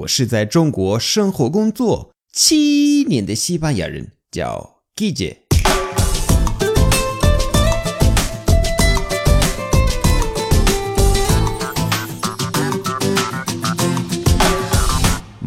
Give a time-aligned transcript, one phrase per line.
[0.00, 5.36] 我是在中国生活工作七年的西班牙人，叫 Gigi。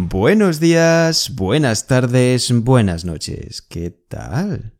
[0.10, 3.60] Buenos días, buenas tardes, buenas noches.
[3.68, 4.72] ¿Qué tal?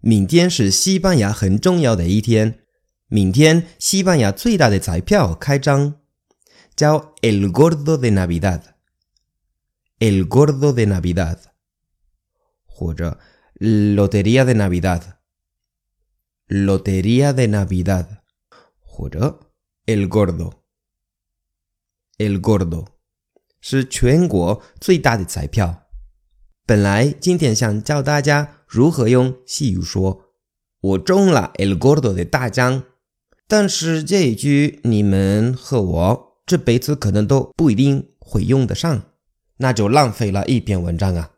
[0.00, 2.60] 明天是西班牙很重要的一天。
[3.08, 5.94] 明天西班牙最大的彩票开张，
[6.82, 11.38] 叫 El Gordo de Navidad，El Gordo de Navidad，
[12.66, 13.20] 或者
[13.54, 18.24] Lotería de Navidad，Lotería de Navidad，
[18.80, 19.52] 或者
[19.86, 22.86] El Gordo，El Gordo，
[23.60, 25.86] 是全国最大的彩票。
[26.66, 30.32] 本来今天想教大家如何用西语说
[30.82, 32.82] “我中了 El Gordo 的大奖”。
[33.46, 39.04] 但是这一句你们和我这辈子可能都不一定会用得上，
[39.56, 41.30] 那就浪费了一篇文章啊！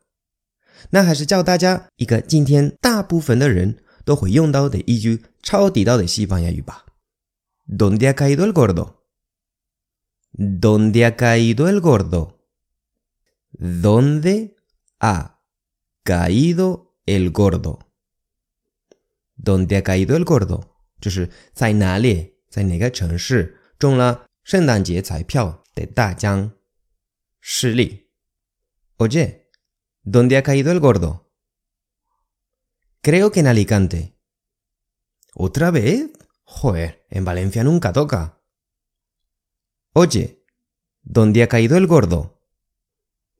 [0.90, 6.84] 那还是教大家一个今天大部分的人都会用到的一句超地道的西班牙语吧
[7.68, 14.56] ：¿Dónde ha caído el gordo？¿Dónde ha caído el gordo？¿Dónde
[14.98, 15.38] ha
[16.02, 20.62] caído el gordo？¿Dónde ha caído el gordo？
[21.00, 26.53] 就是在哪里，在哪个城市中了圣诞节彩票的大奖？
[27.39, 28.09] 实例：
[28.97, 29.47] Oye,
[30.03, 31.31] ¿dónde ha caído el gordo?
[33.01, 34.17] Creo que en Alicante.
[35.33, 36.11] ¿Otra vez?
[36.43, 38.41] Joder, en Valencia nunca toca.
[39.93, 40.43] Oye,
[41.01, 42.41] ¿dónde ha caído el gordo?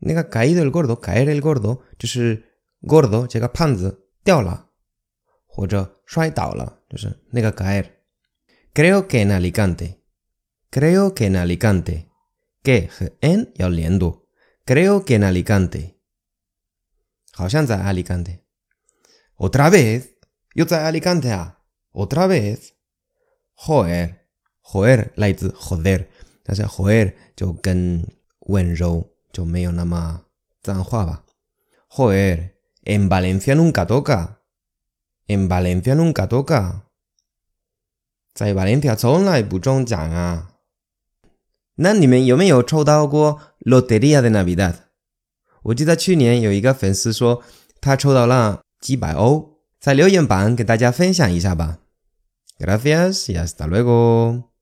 [0.01, 4.67] ha caído el gordo, caer el gordo 就是 gordo 这个胖子掉了。
[5.45, 9.99] 或者摔倒了，就是那个 caer。Creo que en Alicante.
[10.73, 12.09] Creo que en Alicante.
[12.63, 14.27] Que 和 en 要连读。
[14.65, 15.95] Creo que en Alicante.
[17.33, 20.09] 好像在 Alicante。Otra vez.
[20.53, 21.59] 又在 Alicante 啊？
[21.91, 22.73] Otra vez.
[23.55, 24.15] Joder.
[24.63, 26.05] Joder 来自 joder，
[26.43, 28.05] 但是 joder 就更
[28.41, 30.25] 温柔，就没有那么
[30.61, 31.25] 脏话吧。
[31.89, 32.51] Joder.
[32.83, 34.39] En Valencia nunca toca.
[35.27, 36.81] En Valencia nunca toca，
[38.33, 40.52] 在 Valencia 从来不中奖啊。
[41.76, 44.74] 那你们有没有抽到过 Lotería de Navidad？
[45.64, 47.42] 我记得去年有一个粉丝说
[47.80, 51.78] 他抽到了几百欧，在留言板给大家分享一下吧。
[52.58, 54.53] Gracias y hasta luego。